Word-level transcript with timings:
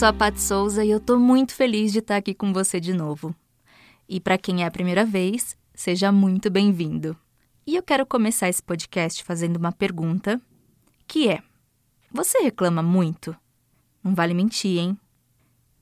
sou 0.00 0.08
a 0.08 0.14
Pat 0.14 0.38
Souza 0.38 0.82
e 0.82 0.90
eu 0.90 0.98
tô 0.98 1.18
muito 1.18 1.52
feliz 1.52 1.92
de 1.92 1.98
estar 1.98 2.16
aqui 2.16 2.32
com 2.32 2.54
você 2.54 2.80
de 2.80 2.94
novo. 2.94 3.34
E 4.08 4.18
para 4.18 4.38
quem 4.38 4.62
é 4.62 4.66
a 4.66 4.70
primeira 4.70 5.04
vez, 5.04 5.54
seja 5.74 6.10
muito 6.10 6.50
bem-vindo. 6.50 7.14
E 7.66 7.76
eu 7.76 7.82
quero 7.82 8.06
começar 8.06 8.48
esse 8.48 8.62
podcast 8.62 9.22
fazendo 9.22 9.58
uma 9.58 9.72
pergunta, 9.72 10.40
que 11.06 11.28
é: 11.28 11.42
Você 12.10 12.38
reclama 12.38 12.82
muito? 12.82 13.36
Não 14.02 14.14
vale 14.14 14.32
mentir, 14.32 14.78
hein? 14.78 14.98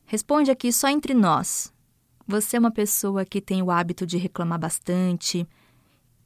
Responde 0.04 0.50
aqui 0.50 0.72
só 0.72 0.88
entre 0.88 1.14
nós. 1.14 1.72
Você 2.26 2.56
é 2.56 2.58
uma 2.58 2.72
pessoa 2.72 3.24
que 3.24 3.40
tem 3.40 3.62
o 3.62 3.70
hábito 3.70 4.04
de 4.04 4.18
reclamar 4.18 4.58
bastante, 4.58 5.46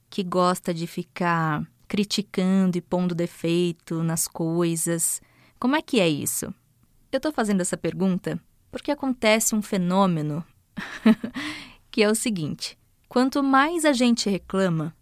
que 0.09 0.23
gosta 0.23 0.73
de 0.73 0.87
ficar 0.87 1.63
criticando 1.87 2.75
e 2.75 2.81
pondo 2.81 3.13
defeito 3.13 4.01
nas 4.01 4.27
coisas. 4.27 5.21
Como 5.59 5.75
é 5.75 5.81
que 5.83 5.99
é 5.99 6.09
isso? 6.09 6.51
Eu 7.13 7.19
tô 7.19 7.31
fazendo 7.31 7.61
essa 7.61 7.77
pergunta 7.77 8.41
porque 8.71 8.89
acontece 8.89 9.53
um 9.53 9.61
fenômeno 9.61 10.43
que 11.91 12.01
é 12.01 12.09
o 12.09 12.15
seguinte: 12.15 12.75
quanto 13.07 13.43
mais 13.43 13.85
a 13.85 13.93
gente 13.93 14.31
reclama, 14.31 14.95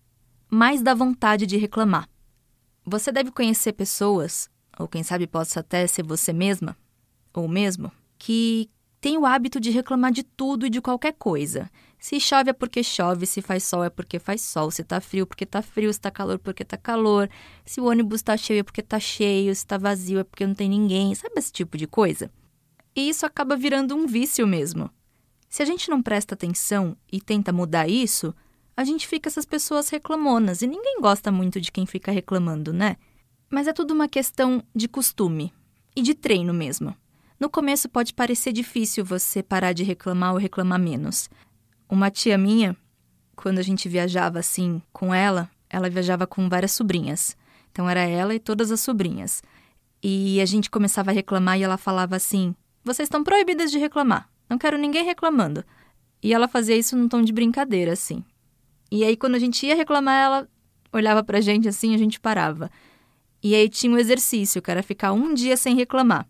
mais 0.49 0.81
dá 0.81 0.93
vontade 0.93 1.45
de 1.45 1.55
reclamar. 1.55 2.09
Você 2.85 3.13
deve 3.13 3.31
conhecer 3.31 3.71
pessoas, 3.71 4.49
ou 4.77 4.89
quem 4.89 5.03
sabe 5.03 5.25
possa 5.25 5.61
até 5.61 5.87
ser 5.87 6.03
você 6.03 6.33
mesma, 6.33 6.75
ou 7.33 7.47
mesmo, 7.47 7.89
que 8.19 8.69
tem 8.99 9.17
o 9.17 9.25
hábito 9.25 9.57
de 9.57 9.69
reclamar 9.69 10.11
de 10.11 10.23
tudo 10.23 10.65
e 10.65 10.69
de 10.69 10.81
qualquer 10.81 11.13
coisa. 11.13 11.71
Se 12.01 12.19
chove 12.19 12.49
é 12.49 12.53
porque 12.53 12.83
chove, 12.83 13.27
se 13.27 13.43
faz 13.43 13.63
sol 13.63 13.83
é 13.83 13.89
porque 13.91 14.17
faz 14.17 14.41
sol, 14.41 14.71
se 14.71 14.83
tá 14.83 14.99
frio 14.99 15.27
porque 15.27 15.45
tá 15.45 15.61
frio, 15.61 15.93
se 15.93 16.01
tá 16.01 16.09
calor 16.09 16.39
porque 16.39 16.65
tá 16.65 16.75
calor, 16.75 17.29
se 17.63 17.79
o 17.79 17.85
ônibus 17.85 18.23
tá 18.23 18.35
cheio 18.35 18.61
é 18.61 18.63
porque 18.63 18.81
tá 18.81 18.99
cheio, 18.99 19.55
se 19.55 19.63
tá 19.63 19.77
vazio 19.77 20.17
é 20.17 20.23
porque 20.23 20.47
não 20.47 20.55
tem 20.55 20.67
ninguém, 20.67 21.13
sabe 21.13 21.35
esse 21.37 21.51
tipo 21.51 21.77
de 21.77 21.85
coisa? 21.85 22.31
E 22.95 23.07
isso 23.07 23.23
acaba 23.23 23.55
virando 23.55 23.95
um 23.95 24.07
vício 24.07 24.47
mesmo. 24.47 24.89
Se 25.47 25.61
a 25.61 25.65
gente 25.65 25.91
não 25.91 26.01
presta 26.01 26.33
atenção 26.33 26.97
e 27.11 27.21
tenta 27.21 27.53
mudar 27.53 27.87
isso, 27.87 28.33
a 28.75 28.83
gente 28.83 29.07
fica 29.07 29.29
essas 29.29 29.45
pessoas 29.45 29.87
reclamonas 29.89 30.63
e 30.63 30.67
ninguém 30.67 30.99
gosta 30.99 31.31
muito 31.31 31.61
de 31.61 31.71
quem 31.71 31.85
fica 31.85 32.11
reclamando, 32.11 32.73
né? 32.73 32.97
Mas 33.47 33.67
é 33.67 33.73
tudo 33.73 33.93
uma 33.93 34.07
questão 34.07 34.63
de 34.75 34.87
costume 34.87 35.53
e 35.95 36.01
de 36.01 36.15
treino 36.15 36.51
mesmo. 36.51 36.95
No 37.39 37.47
começo 37.47 37.87
pode 37.87 38.11
parecer 38.11 38.51
difícil 38.51 39.05
você 39.05 39.43
parar 39.43 39.73
de 39.73 39.83
reclamar 39.83 40.31
ou 40.31 40.39
reclamar 40.39 40.79
menos. 40.79 41.29
Uma 41.91 42.09
tia 42.09 42.37
minha, 42.37 42.73
quando 43.35 43.59
a 43.59 43.61
gente 43.61 43.89
viajava 43.89 44.39
assim 44.39 44.81
com 44.93 45.13
ela, 45.13 45.51
ela 45.69 45.89
viajava 45.89 46.25
com 46.25 46.47
várias 46.47 46.71
sobrinhas. 46.71 47.35
Então 47.69 47.89
era 47.89 47.99
ela 47.99 48.33
e 48.33 48.39
todas 48.39 48.71
as 48.71 48.79
sobrinhas. 48.79 49.43
E 50.01 50.39
a 50.39 50.45
gente 50.45 50.69
começava 50.69 51.11
a 51.11 51.13
reclamar 51.13 51.59
e 51.59 51.63
ela 51.63 51.75
falava 51.75 52.15
assim: 52.15 52.55
Vocês 52.81 53.07
estão 53.07 53.25
proibidas 53.25 53.69
de 53.69 53.77
reclamar. 53.77 54.29
Não 54.49 54.57
quero 54.57 54.77
ninguém 54.77 55.03
reclamando. 55.03 55.65
E 56.23 56.33
ela 56.33 56.47
fazia 56.47 56.77
isso 56.77 56.95
num 56.95 57.09
tom 57.09 57.21
de 57.21 57.33
brincadeira, 57.33 57.91
assim. 57.91 58.23
E 58.89 59.03
aí, 59.03 59.17
quando 59.17 59.35
a 59.35 59.39
gente 59.39 59.65
ia 59.65 59.75
reclamar, 59.75 60.23
ela 60.23 60.49
olhava 60.93 61.21
pra 61.21 61.41
gente 61.41 61.67
assim, 61.67 61.93
a 61.93 61.97
gente 61.97 62.21
parava. 62.21 62.71
E 63.43 63.53
aí 63.53 63.67
tinha 63.67 63.91
um 63.91 63.97
exercício, 63.97 64.61
que 64.61 64.71
era 64.71 64.81
ficar 64.81 65.11
um 65.11 65.33
dia 65.33 65.57
sem 65.57 65.75
reclamar. 65.75 66.25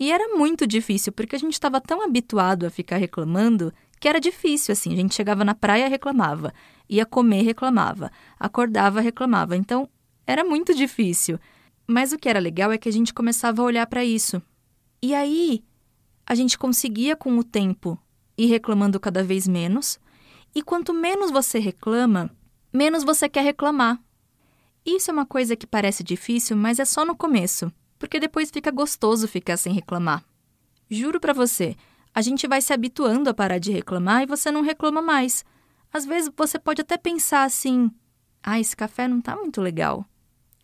E 0.00 0.10
era 0.10 0.34
muito 0.34 0.66
difícil, 0.66 1.12
porque 1.12 1.36
a 1.36 1.38
gente 1.38 1.52
estava 1.52 1.78
tão 1.78 2.02
habituado 2.02 2.64
a 2.64 2.70
ficar 2.70 2.96
reclamando 2.96 3.70
que 4.04 4.08
era 4.08 4.20
difícil, 4.20 4.70
assim. 4.70 4.92
A 4.92 4.96
gente 4.96 5.14
chegava 5.14 5.46
na 5.46 5.54
praia, 5.54 5.88
reclamava. 5.88 6.52
Ia 6.90 7.06
comer, 7.06 7.40
reclamava. 7.40 8.12
Acordava, 8.38 9.00
reclamava. 9.00 9.56
Então, 9.56 9.88
era 10.26 10.44
muito 10.44 10.74
difícil. 10.74 11.40
Mas 11.86 12.12
o 12.12 12.18
que 12.18 12.28
era 12.28 12.38
legal 12.38 12.70
é 12.70 12.76
que 12.76 12.86
a 12.86 12.92
gente 12.92 13.14
começava 13.14 13.62
a 13.62 13.64
olhar 13.64 13.86
para 13.86 14.04
isso. 14.04 14.42
E 15.00 15.14
aí, 15.14 15.64
a 16.26 16.34
gente 16.34 16.58
conseguia, 16.58 17.16
com 17.16 17.38
o 17.38 17.42
tempo, 17.42 17.98
ir 18.36 18.44
reclamando 18.44 19.00
cada 19.00 19.24
vez 19.24 19.48
menos, 19.48 19.98
e 20.54 20.60
quanto 20.60 20.92
menos 20.92 21.30
você 21.30 21.58
reclama, 21.58 22.30
menos 22.70 23.04
você 23.04 23.26
quer 23.26 23.42
reclamar. 23.42 23.98
Isso 24.84 25.10
é 25.10 25.14
uma 25.14 25.24
coisa 25.24 25.56
que 25.56 25.66
parece 25.66 26.04
difícil, 26.04 26.58
mas 26.58 26.78
é 26.78 26.84
só 26.84 27.06
no 27.06 27.16
começo, 27.16 27.72
porque 27.98 28.20
depois 28.20 28.50
fica 28.50 28.70
gostoso 28.70 29.26
ficar 29.26 29.56
sem 29.56 29.72
reclamar. 29.72 30.22
Juro 30.90 31.18
para 31.18 31.32
você, 31.32 31.74
a 32.14 32.22
gente 32.22 32.46
vai 32.46 32.62
se 32.62 32.72
habituando 32.72 33.28
a 33.28 33.34
parar 33.34 33.58
de 33.58 33.72
reclamar 33.72 34.22
e 34.22 34.26
você 34.26 34.50
não 34.50 34.62
reclama 34.62 35.02
mais. 35.02 35.44
Às 35.92 36.06
vezes 36.06 36.30
você 36.36 36.58
pode 36.58 36.80
até 36.80 36.96
pensar 36.96 37.44
assim: 37.44 37.90
"Ah, 38.42 38.60
esse 38.60 38.76
café 38.76 39.08
não 39.08 39.20
tá 39.20 39.34
muito 39.34 39.60
legal". 39.60 40.06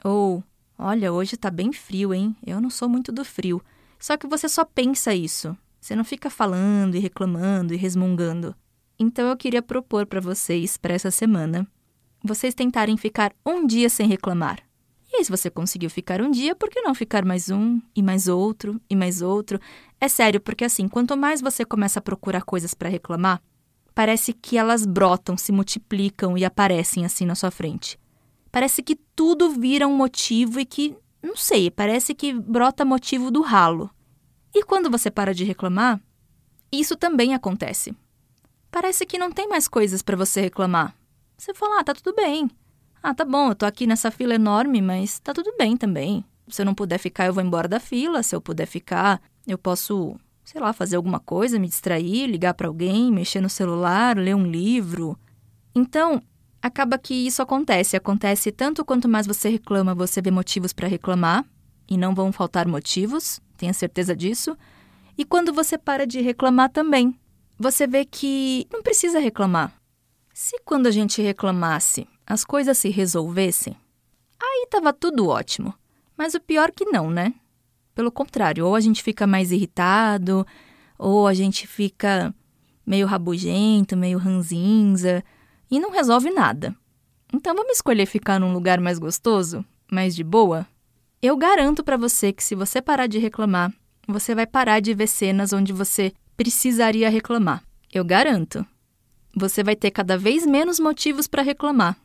Ou: 0.05 0.44
"Olha, 0.78 1.12
hoje 1.12 1.37
tá 1.37 1.50
bem 1.50 1.72
frio, 1.72 2.15
hein? 2.15 2.37
Eu 2.47 2.61
não 2.61 2.71
sou 2.71 2.88
muito 2.88 3.11
do 3.11 3.25
frio". 3.25 3.61
Só 3.99 4.16
que 4.16 4.27
você 4.27 4.49
só 4.49 4.65
pensa 4.65 5.15
isso. 5.15 5.56
Você 5.81 5.97
não 5.97 6.05
fica 6.05 6.31
falando 6.31 6.94
e 6.94 6.99
reclamando 6.99 7.75
e 7.75 7.77
resmungando. 7.77 8.55
Então 8.99 9.28
eu 9.28 9.37
queria 9.37 9.62
propor 9.62 10.06
para 10.06 10.21
vocês, 10.21 10.77
para 10.77 10.94
essa 10.94 11.11
semana, 11.11 11.67
vocês 12.22 12.55
tentarem 12.55 12.97
ficar 12.97 13.32
um 13.44 13.67
dia 13.67 13.88
sem 13.88 14.06
reclamar. 14.06 14.59
E 15.12 15.25
se 15.25 15.31
você 15.31 15.50
conseguiu 15.50 15.91
ficar 15.91 16.21
um 16.21 16.31
dia, 16.31 16.55
por 16.55 16.71
que 16.71 16.82
não 16.82 16.94
ficar 16.94 17.25
mais 17.25 17.50
um, 17.50 17.81
e 17.97 18.03
mais 18.03 18.28
outro, 18.28 18.81
e 18.88 18.94
mais 18.94 19.22
outro? 19.22 19.59
É 20.00 20.09
sério, 20.09 20.41
porque 20.41 20.65
assim, 20.65 20.88
quanto 20.88 21.16
mais 21.16 21.43
você 21.43 21.65
começa 21.65 21.99
a 21.99 22.03
procurar 22.03 22.43
coisas 22.43 22.72
para 22.72 22.88
reclamar, 22.88 23.43
parece 23.94 24.33
que 24.33 24.56
elas 24.56 24.87
brotam, 24.87 25.37
se 25.37 25.53
multiplicam 25.53 26.38
e 26.38 26.44
aparecem 26.44 27.05
assim 27.05 27.27
na 27.27 27.34
sua 27.34 27.50
frente. 27.50 27.99
Parece 28.50 28.83
que 28.83 28.97
tudo 29.15 29.50
vira 29.50 29.87
um 29.87 29.94
motivo 29.94 30.59
e 30.59 30.65
que, 30.65 30.97
não 31.22 31.37
sei, 31.37 31.71
parece 31.71 32.15
que 32.15 32.33
brota 32.33 32.84
motivo 32.84 33.31
do 33.31 33.43
ralo. 33.43 33.91
E 34.55 34.65
quando 34.65 34.91
você 34.91 35.11
para 35.11 35.34
de 35.34 35.44
reclamar, 35.44 36.00
isso 36.72 36.97
também 36.97 37.34
acontece. 37.34 37.94
Parece 38.71 39.05
que 39.05 39.19
não 39.19 39.31
tem 39.31 39.49
mais 39.49 39.69
coisas 39.69 40.03
para 40.03 40.17
você 40.17 40.41
reclamar. 40.41 40.94
Você 41.37 41.53
fala, 41.53 41.81
ah, 41.81 41.84
tá 41.84 41.93
tudo 41.93 42.15
bem. 42.15 42.50
Ah, 43.03 43.15
tá 43.15 43.25
bom, 43.25 43.50
eu 43.50 43.55
tô 43.55 43.67
aqui 43.67 43.87
nessa 43.87 44.11
fila 44.11 44.34
enorme, 44.34 44.81
mas 44.81 45.19
tá 45.21 45.32
tudo 45.32 45.55
bem 45.59 45.77
também. 45.77 46.25
Se 46.49 46.62
eu 46.62 46.67
não 46.67 46.75
puder 46.75 46.99
ficar, 46.99 47.27
eu 47.27 47.32
vou 47.32 47.43
embora 47.43 47.69
da 47.69 47.81
fila. 47.81 48.22
Se 48.22 48.34
eu 48.34 48.41
puder 48.41 48.67
ficar, 48.67 49.21
eu 49.47 49.59
posso, 49.59 50.17
sei 50.45 50.61
lá, 50.61 50.73
fazer 50.73 50.97
alguma 50.97 51.21
coisa, 51.21 51.59
me 51.59 51.69
distrair, 51.69 52.27
ligar 52.27 52.55
para 52.55 52.69
alguém, 52.69 53.11
mexer 53.12 53.41
no 53.41 53.49
celular, 53.49 54.17
ler 54.17 54.34
um 54.34 54.47
livro. 54.47 55.19
Então, 55.75 56.23
acaba 56.61 56.99
que 56.99 57.15
isso 57.15 57.43
acontece. 57.43 57.97
Acontece 57.97 58.53
tanto 58.53 58.84
quanto 58.84 59.09
mais 59.09 59.27
você 59.27 59.49
reclama, 59.49 59.95
você 59.95 60.21
vê 60.21 60.31
motivos 60.31 60.73
para 60.73 60.89
reclamar, 60.89 61.45
e 61.89 61.97
não 61.97 62.15
vão 62.15 62.31
faltar 62.31 62.69
motivos, 62.69 63.41
tenha 63.56 63.73
certeza 63.73 64.15
disso. 64.15 64.56
E 65.19 65.25
quando 65.25 65.53
você 65.53 65.77
para 65.77 66.06
de 66.06 66.21
reclamar 66.21 66.71
também, 66.71 67.19
você 67.59 67.87
vê 67.87 68.05
que 68.05 68.67
não 68.73 68.83
precisa 68.83 69.19
reclamar. 69.19 69.75
Se 70.33 70.59
quando 70.65 70.87
a 70.87 70.91
gente 70.91 71.21
reclamasse 71.21 72.06
as 72.25 72.45
coisas 72.45 72.79
se 72.79 72.89
resolvessem, 72.89 73.77
aí 74.41 74.62
estava 74.65 74.93
tudo 74.93 75.27
ótimo. 75.27 75.75
Mas 76.17 76.34
o 76.34 76.41
pior 76.41 76.71
que 76.71 76.84
não, 76.84 77.11
né? 77.11 77.34
Pelo 77.95 78.11
contrário, 78.11 78.67
ou 78.67 78.75
a 78.75 78.81
gente 78.81 79.03
fica 79.03 79.27
mais 79.27 79.53
irritado, 79.53 80.47
ou 80.99 81.27
a 81.27 81.34
gente 81.34 81.67
fica 81.67 82.34
meio 82.87 83.06
rabugento, 83.06 83.97
meio 83.97 84.19
ranzinza, 84.19 85.23
e 85.71 85.78
não 85.78 85.91
resolve 85.91 86.31
nada. 86.31 86.75
Então 87.33 87.55
vamos 87.55 87.77
escolher 87.77 88.06
ficar 88.06 88.39
num 88.41 88.53
lugar 88.53 88.81
mais 88.81 88.99
gostoso, 88.99 89.65
mais 89.91 90.17
de 90.17 90.25
boa? 90.25 90.67
Eu 91.23 91.37
garanto 91.37 91.84
para 91.84 91.97
você 91.97 92.33
que 92.33 92.43
se 92.43 92.55
você 92.55 92.83
parar 92.83 93.06
de 93.06 93.19
reclamar, 93.19 93.73
você 94.09 94.34
vai 94.34 94.47
parar 94.47 94.81
de 94.81 94.95
ver 94.95 95.06
cenas 95.06 95.53
onde 95.53 95.73
você 95.73 96.12
precisaria 96.37 97.11
reclamar. 97.11 97.62
Eu 97.93 98.05
garanto. 98.05 98.67
Você 99.37 99.62
vai 99.62 99.77
ter 99.77 99.91
cada 99.91 100.17
vez 100.19 100.45
menos 100.45 100.81
motivos 100.81 101.29
para 101.29 101.43
reclamar. 101.43 101.97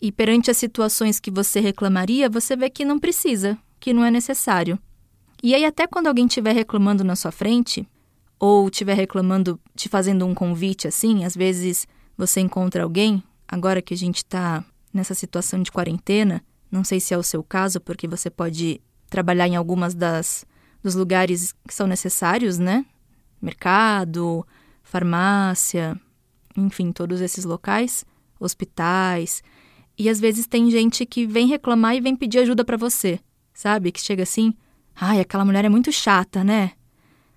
E 0.00 0.12
perante 0.12 0.50
as 0.50 0.56
situações 0.56 1.18
que 1.18 1.30
você 1.30 1.60
reclamaria, 1.60 2.28
você 2.28 2.56
vê 2.56 2.68
que 2.68 2.84
não 2.84 2.98
precisa, 2.98 3.56
que 3.80 3.92
não 3.92 4.04
é 4.04 4.10
necessário. 4.10 4.78
E 5.44 5.54
aí, 5.54 5.62
até 5.66 5.86
quando 5.86 6.06
alguém 6.06 6.24
estiver 6.24 6.54
reclamando 6.54 7.04
na 7.04 7.14
sua 7.14 7.30
frente, 7.30 7.86
ou 8.40 8.66
estiver 8.66 8.94
reclamando, 8.94 9.60
te 9.76 9.90
fazendo 9.90 10.24
um 10.24 10.32
convite 10.32 10.88
assim, 10.88 11.22
às 11.22 11.36
vezes 11.36 11.86
você 12.16 12.40
encontra 12.40 12.82
alguém, 12.82 13.22
agora 13.46 13.82
que 13.82 13.92
a 13.92 13.96
gente 13.96 14.16
está 14.16 14.64
nessa 14.90 15.12
situação 15.12 15.62
de 15.62 15.70
quarentena, 15.70 16.42
não 16.72 16.82
sei 16.82 16.98
se 16.98 17.12
é 17.12 17.18
o 17.18 17.22
seu 17.22 17.42
caso, 17.44 17.78
porque 17.78 18.08
você 18.08 18.30
pode 18.30 18.80
trabalhar 19.10 19.46
em 19.46 19.54
algumas 19.54 19.94
das 19.94 20.46
dos 20.82 20.94
lugares 20.94 21.54
que 21.68 21.74
são 21.74 21.86
necessários, 21.86 22.58
né? 22.58 22.86
mercado, 23.38 24.46
farmácia, 24.82 25.94
enfim, 26.56 26.90
todos 26.90 27.20
esses 27.20 27.44
locais, 27.44 28.06
hospitais. 28.40 29.42
E 29.98 30.08
às 30.08 30.18
vezes 30.18 30.46
tem 30.46 30.70
gente 30.70 31.04
que 31.04 31.26
vem 31.26 31.46
reclamar 31.46 31.94
e 31.94 32.00
vem 32.00 32.16
pedir 32.16 32.38
ajuda 32.38 32.64
para 32.64 32.78
você, 32.78 33.20
sabe? 33.52 33.92
Que 33.92 34.00
chega 34.00 34.22
assim: 34.22 34.54
"Ai, 34.94 35.20
aquela 35.20 35.44
mulher 35.44 35.64
é 35.64 35.68
muito 35.68 35.90
chata, 35.92 36.44
né? 36.44 36.72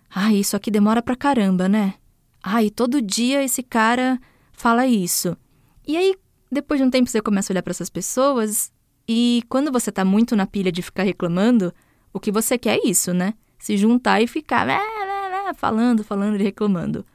Ai, 0.09 0.36
isso 0.38 0.56
aqui 0.56 0.71
demora 0.71 1.01
pra 1.01 1.15
caramba, 1.15 1.68
né? 1.68 1.95
Ai, 2.42 2.69
todo 2.69 3.01
dia 3.01 3.44
esse 3.44 3.63
cara 3.63 4.19
fala 4.51 4.88
isso". 4.88 5.36
E 5.88 5.95
aí, 5.98 6.15
depois 6.51 6.80
de 6.80 6.86
um 6.86 6.89
tempo 6.89 7.09
você 7.09 7.21
começa 7.21 7.51
a 7.51 7.54
olhar 7.54 7.63
para 7.63 7.71
essas 7.71 7.89
pessoas 7.89 8.71
e 9.07 9.44
quando 9.48 9.71
você 9.71 9.92
tá 9.92 10.04
muito 10.04 10.36
na 10.36 10.45
pilha 10.45 10.71
de 10.71 10.81
ficar 10.81 11.04
reclamando, 11.04 11.74
o 12.13 12.19
que 12.19 12.31
você 12.31 12.57
quer 12.57 12.77
é 12.77 12.88
isso, 12.88 13.13
né? 13.13 13.33
Se 13.57 13.77
juntar 13.77 14.21
e 14.21 14.27
ficar 14.27 14.68
falando, 15.56 16.04
falando 16.04 16.39
e 16.39 16.44
reclamando. 16.44 17.06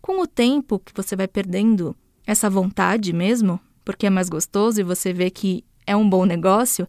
Com 0.00 0.20
o 0.20 0.26
tempo 0.26 0.78
que 0.78 0.92
você 0.94 1.14
vai 1.14 1.28
perdendo 1.28 1.96
essa 2.26 2.50
vontade 2.50 3.12
mesmo, 3.12 3.60
porque 3.84 4.06
é 4.06 4.10
mais 4.10 4.28
gostoso 4.28 4.80
e 4.80 4.84
você 4.84 5.12
vê 5.12 5.30
que 5.30 5.64
é 5.86 5.94
um 5.94 6.08
bom 6.08 6.24
negócio, 6.24 6.88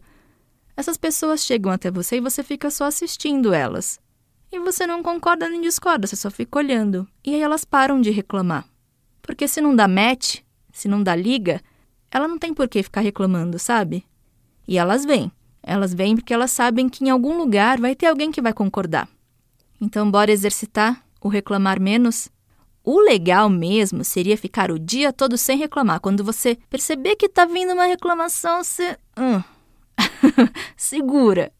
essas 0.78 0.96
pessoas 0.96 1.44
chegam 1.44 1.72
até 1.72 1.90
você 1.90 2.18
e 2.18 2.20
você 2.20 2.40
fica 2.40 2.70
só 2.70 2.84
assistindo 2.84 3.52
elas. 3.52 3.98
E 4.52 4.60
você 4.60 4.86
não 4.86 5.02
concorda 5.02 5.48
nem 5.48 5.60
discorda, 5.60 6.06
você 6.06 6.14
só 6.14 6.30
fica 6.30 6.56
olhando. 6.56 7.04
E 7.26 7.34
aí 7.34 7.40
elas 7.40 7.64
param 7.64 8.00
de 8.00 8.12
reclamar. 8.12 8.64
Porque 9.20 9.48
se 9.48 9.60
não 9.60 9.74
dá 9.74 9.88
match, 9.88 10.36
se 10.72 10.86
não 10.86 11.02
dá 11.02 11.16
liga, 11.16 11.60
ela 12.12 12.28
não 12.28 12.38
tem 12.38 12.54
por 12.54 12.68
que 12.68 12.80
ficar 12.80 13.00
reclamando, 13.00 13.58
sabe? 13.58 14.04
E 14.68 14.78
elas 14.78 15.04
vêm. 15.04 15.32
Elas 15.64 15.92
vêm 15.92 16.14
porque 16.14 16.32
elas 16.32 16.52
sabem 16.52 16.88
que 16.88 17.04
em 17.04 17.10
algum 17.10 17.36
lugar 17.36 17.80
vai 17.80 17.96
ter 17.96 18.06
alguém 18.06 18.30
que 18.30 18.40
vai 18.40 18.52
concordar. 18.52 19.08
Então, 19.80 20.08
bora 20.08 20.30
exercitar 20.30 21.04
o 21.20 21.28
reclamar 21.28 21.80
menos? 21.80 22.28
O 22.84 23.00
legal 23.00 23.50
mesmo 23.50 24.04
seria 24.04 24.38
ficar 24.38 24.70
o 24.70 24.78
dia 24.78 25.12
todo 25.12 25.36
sem 25.36 25.58
reclamar. 25.58 25.98
Quando 25.98 26.22
você 26.22 26.56
perceber 26.70 27.16
que 27.16 27.28
tá 27.28 27.44
vindo 27.44 27.72
uma 27.72 27.86
reclamação, 27.86 28.62
você. 28.62 28.96
Hum, 29.18 29.42
segura. 30.76 31.52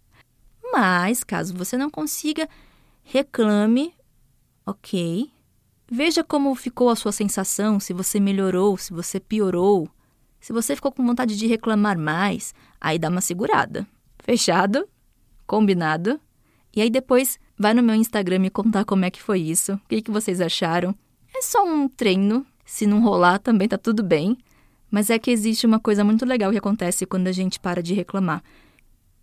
Mas, 0.72 1.25
caso 1.25 1.55
você 1.55 1.76
não 1.76 1.90
consiga, 1.90 2.49
reclame, 3.02 3.94
ok? 4.66 5.31
Veja 5.90 6.22
como 6.22 6.55
ficou 6.55 6.90
a 6.90 6.96
sua 6.96 7.12
sensação, 7.12 7.81
se 7.81 7.93
você 7.93 8.20
melhorou, 8.20 8.76
se 8.76 8.93
você 8.93 9.19
piorou. 9.19 9.88
Se 10.40 10.52
você 10.52 10.76
ficou 10.76 10.93
com 10.93 11.05
vontade 11.05 11.37
de 11.37 11.46
reclamar 11.46 11.99
mais, 11.99 12.55
aí 12.81 12.99
dá 12.99 13.08
uma 13.08 13.20
segurada. 13.20 13.87
Fechado? 14.20 14.87
Combinado? 15.46 16.20
E 16.76 16.82
aí 16.82 16.90
depois 16.90 17.40
vai 17.58 17.75
no 17.75 17.82
meu 17.82 17.94
Instagram 17.94 18.38
me 18.38 18.50
contar 18.50 18.84
como 18.84 19.05
é 19.05 19.10
que 19.10 19.22
foi 19.22 19.40
isso, 19.40 19.72
o 19.75 19.81
que, 19.88 20.02
que 20.02 20.10
vocês 20.10 20.40
acharam. 20.40 20.94
É 21.34 21.43
só 21.43 21.64
um 21.64 21.88
treino, 21.88 22.46
se 22.64 22.87
não 22.87 23.00
rolar 23.02 23.38
também 23.38 23.66
tá 23.66 23.78
tudo 23.78 24.02
bem. 24.02 24.37
Mas 24.90 25.11
é 25.11 25.19
que 25.19 25.31
existe 25.31 25.67
uma 25.67 25.79
coisa 25.79 26.02
muito 26.02 26.25
legal 26.25 26.50
que 26.50 26.58
acontece 26.58 27.06
quando 27.06 27.29
a 27.29 27.32
gente 27.32 27.61
para 27.61 27.82
de 27.82 27.94
reclamar. 27.94 28.43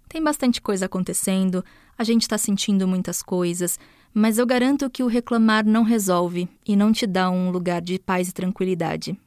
Tem 0.08 0.22
bastante 0.22 0.62
coisa 0.62 0.86
acontecendo, 0.86 1.64
a 1.98 2.04
gente 2.04 2.22
está 2.22 2.38
sentindo 2.38 2.88
muitas 2.88 3.22
coisas, 3.22 3.80
mas 4.14 4.38
eu 4.38 4.46
garanto 4.46 4.90
que 4.90 5.04
o 5.04 5.08
reclamar 5.08 5.66
não 5.66 5.84
resolve 5.84 6.48
e 6.66 6.76
não 6.76 6.92
te 6.92 7.06
dá 7.06 7.30
um 7.30 7.50
lugar 7.50 7.82
de 7.82 8.00
paz 8.00 8.30
e 8.30 8.34
tranquilidade. 8.34 9.20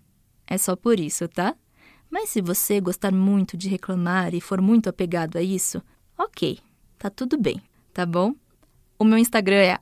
É 0.47 0.57
só 0.57 0.75
por 0.75 0.99
isso, 0.99 1.29
tá? 1.29 1.55
Mas 2.11 2.31
se 2.31 2.41
você 2.41 2.81
gostar 2.81 3.13
muito 3.13 3.57
de 3.57 3.69
reclamar 3.69 4.35
e 4.35 4.41
for 4.41 4.63
muito 4.63 4.89
apegado 4.89 5.37
a 5.37 5.43
isso, 5.43 5.83
ok, 6.17 6.59
tá 6.99 7.11
tudo 7.11 7.37
bem, 7.37 7.61
tá 7.93 8.07
bom? 8.07 8.35
O 8.99 9.05
meu 9.05 9.19
Instagram 9.19 9.57
é 9.57 9.79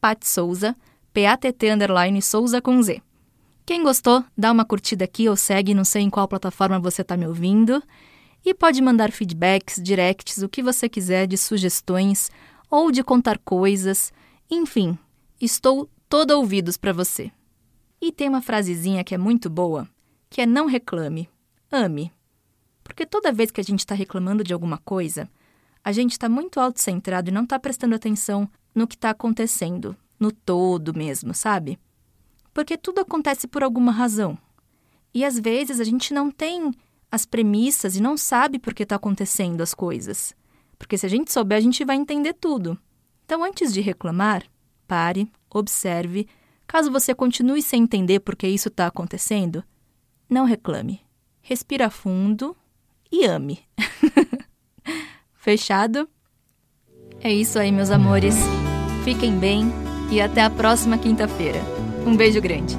patsouza, 0.00 0.76
P-A-T-T 1.12 1.70
underline 1.70 2.20
Souza 2.20 2.60
com 2.60 2.82
Z. 2.82 3.00
Quem 3.64 3.82
gostou, 3.82 4.24
dá 4.36 4.50
uma 4.50 4.64
curtida 4.64 5.04
aqui 5.04 5.28
ou 5.28 5.36
segue, 5.36 5.74
não 5.74 5.84
sei 5.84 6.02
em 6.02 6.10
qual 6.10 6.26
plataforma 6.26 6.78
você 6.78 7.02
está 7.02 7.16
me 7.16 7.26
ouvindo. 7.26 7.82
E 8.44 8.54
pode 8.54 8.80
mandar 8.80 9.12
feedbacks, 9.12 9.80
directs, 9.82 10.38
o 10.38 10.48
que 10.48 10.62
você 10.62 10.88
quiser 10.88 11.26
de 11.26 11.36
sugestões 11.36 12.30
ou 12.70 12.90
de 12.90 13.04
contar 13.04 13.38
coisas. 13.38 14.12
Enfim, 14.50 14.98
estou 15.40 15.88
todo 16.08 16.32
ouvidos 16.32 16.76
para 16.76 16.92
você. 16.92 17.30
E 18.00 18.10
tem 18.10 18.28
uma 18.28 18.40
frasezinha 18.40 19.04
que 19.04 19.14
é 19.14 19.18
muito 19.18 19.50
boa, 19.50 19.88
que 20.30 20.40
é 20.40 20.46
não 20.46 20.66
reclame, 20.66 21.28
ame. 21.70 22.10
Porque 22.82 23.04
toda 23.04 23.32
vez 23.32 23.50
que 23.50 23.60
a 23.60 23.64
gente 23.64 23.80
está 23.80 23.94
reclamando 23.94 24.42
de 24.42 24.54
alguma 24.54 24.78
coisa, 24.78 25.28
a 25.84 25.92
gente 25.92 26.12
está 26.12 26.28
muito 26.28 26.58
autocentrado 26.58 27.28
e 27.28 27.32
não 27.32 27.44
está 27.44 27.58
prestando 27.58 27.94
atenção 27.94 28.48
no 28.74 28.86
que 28.86 28.94
está 28.94 29.10
acontecendo, 29.10 29.96
no 30.18 30.32
todo 30.32 30.94
mesmo, 30.94 31.34
sabe? 31.34 31.78
Porque 32.52 32.76
tudo 32.76 33.00
acontece 33.00 33.46
por 33.46 33.62
alguma 33.62 33.92
razão. 33.92 34.38
E 35.14 35.24
às 35.24 35.38
vezes 35.38 35.80
a 35.80 35.84
gente 35.84 36.12
não 36.12 36.30
tem 36.30 36.72
as 37.10 37.26
premissas 37.26 37.96
e 37.96 38.02
não 38.02 38.16
sabe 38.16 38.58
por 38.58 38.72
que 38.72 38.84
está 38.84 38.96
acontecendo 38.96 39.60
as 39.60 39.74
coisas. 39.74 40.34
Porque 40.78 40.96
se 40.96 41.06
a 41.06 41.08
gente 41.08 41.32
souber, 41.32 41.58
a 41.58 41.60
gente 41.60 41.84
vai 41.84 41.96
entender 41.96 42.34
tudo. 42.34 42.78
Então, 43.24 43.44
antes 43.44 43.72
de 43.72 43.80
reclamar, 43.80 44.44
pare, 44.86 45.30
observe. 45.50 46.26
Caso 46.66 46.90
você 46.90 47.14
continue 47.14 47.62
sem 47.62 47.82
entender 47.82 48.20
por 48.20 48.36
que 48.36 48.46
isso 48.46 48.68
está 48.68 48.86
acontecendo, 48.86 49.62
não 50.28 50.44
reclame. 50.44 51.00
Respira 51.42 51.90
fundo 51.90 52.56
e 53.10 53.24
ame. 53.24 53.60
Fechado? 55.34 56.08
É 57.20 57.32
isso 57.32 57.58
aí, 57.58 57.72
meus 57.72 57.90
amores. 57.90 58.36
Fiquem 59.04 59.38
bem 59.38 59.64
e 60.10 60.20
até 60.20 60.42
a 60.42 60.50
próxima 60.50 60.96
quinta-feira. 60.96 61.60
Um 62.06 62.16
beijo 62.16 62.40
grande. 62.40 62.78